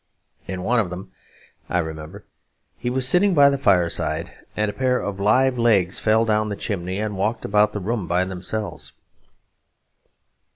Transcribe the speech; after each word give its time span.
In 0.47 0.63
one 0.63 0.79
of 0.79 0.89
them, 0.89 1.11
I 1.69 1.77
remember, 1.77 2.25
he 2.79 2.89
was 2.89 3.07
sitting 3.07 3.35
by 3.35 3.49
the 3.49 3.57
fireside 3.59 4.31
and 4.57 4.67
a 4.67 4.73
pair 4.73 4.99
of 4.99 5.19
live 5.19 5.59
legs 5.59 5.99
fell 5.99 6.25
down 6.25 6.49
the 6.49 6.55
chimney 6.55 6.97
and 6.97 7.15
walked 7.15 7.45
about 7.45 7.71
the 7.71 7.79
room 7.79 8.07
by 8.07 8.25
themselves. 8.25 8.93